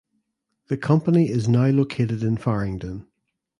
[0.65, 3.05] The company is now located in Farringdon.